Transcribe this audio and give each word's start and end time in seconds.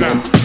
now. 0.00 0.39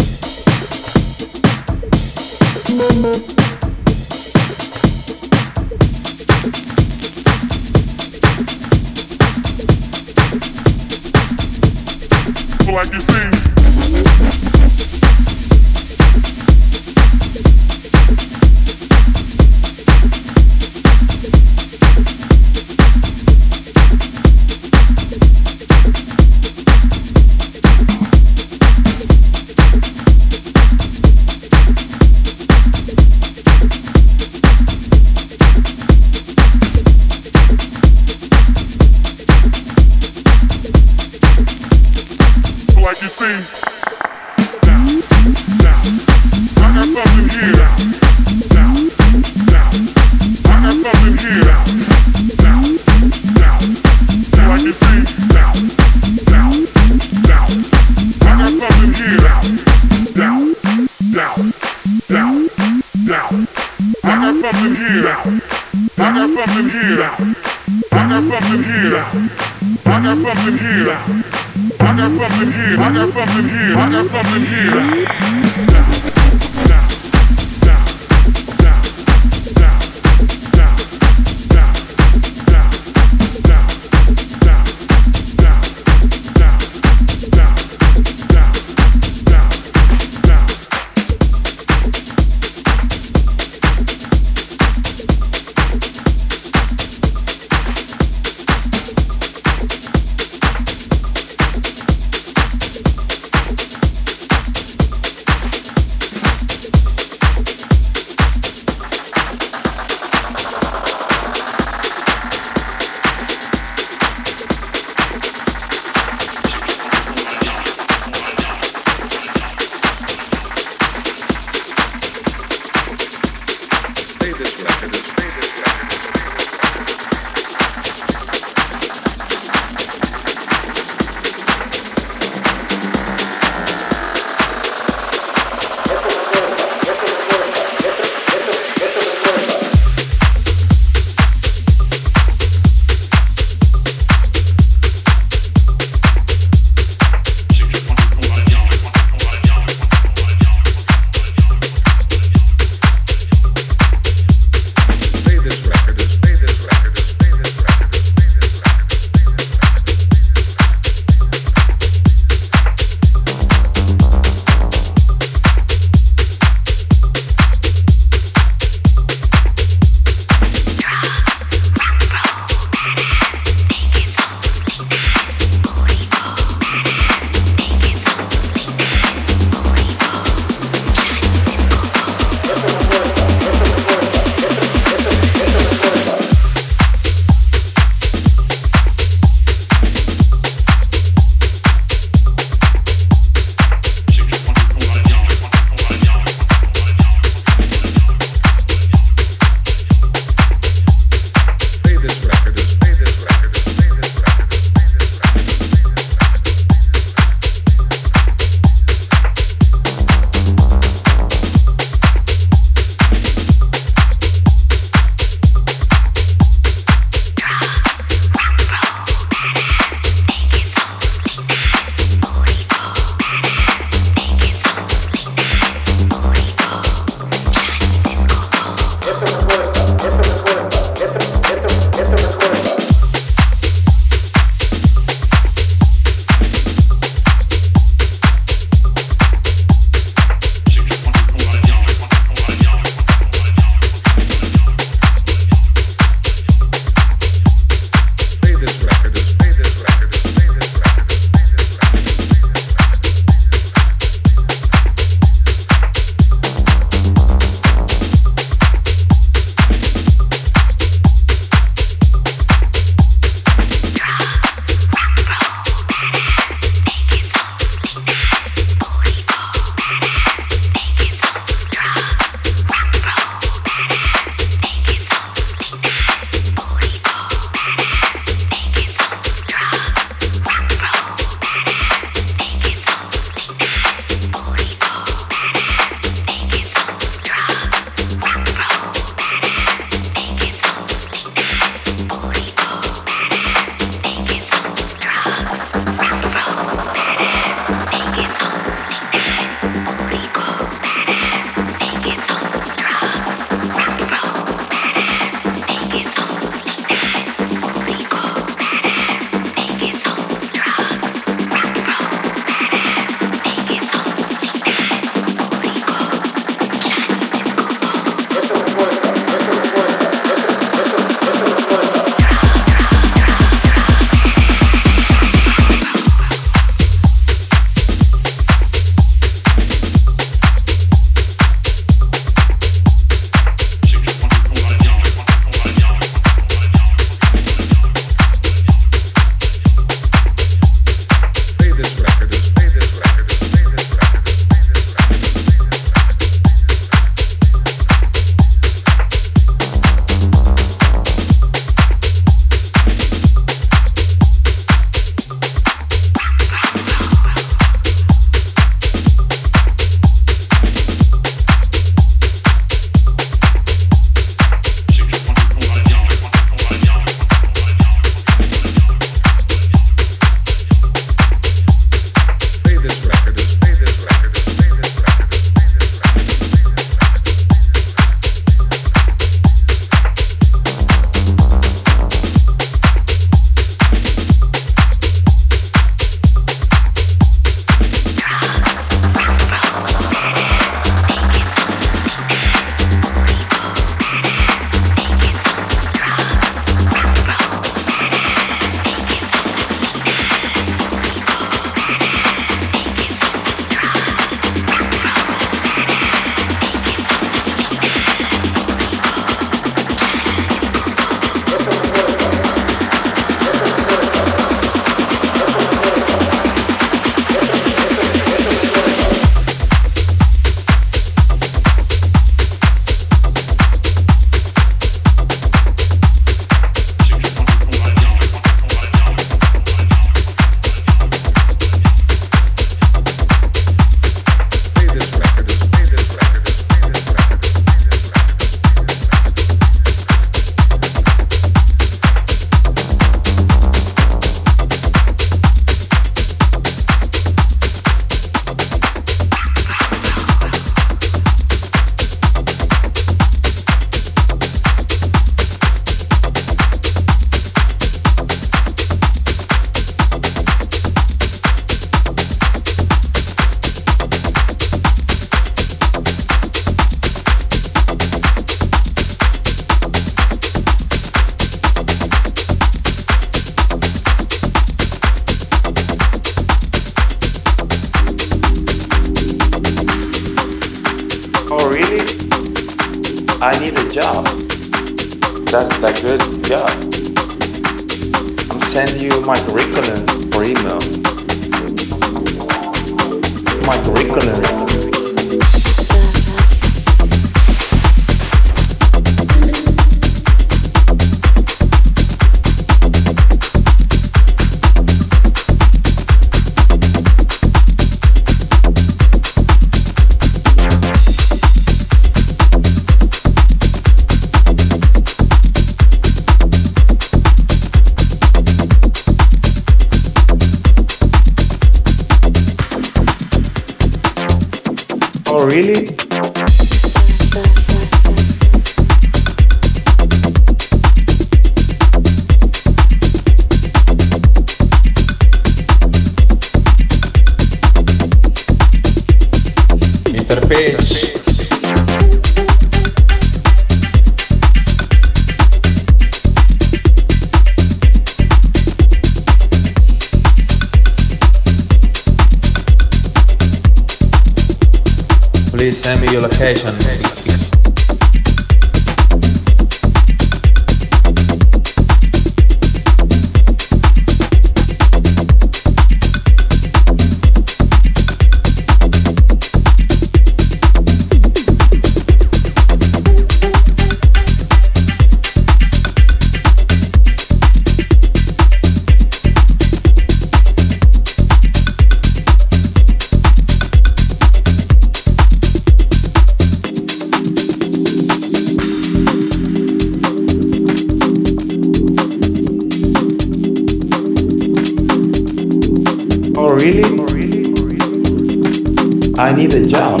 I 599.18 599.32
need 599.34 599.52
a 599.52 599.66
job. 599.66 600.00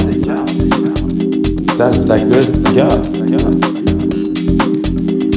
That's 1.76 1.98
a 1.98 2.04
that 2.04 2.26
good 2.28 2.64
job. 2.74 3.06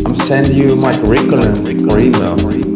I'm 0.06 0.16
sending 0.16 0.58
you 0.58 0.76
my 0.78 0.94
curriculum 0.94 1.66
email. 2.00 2.75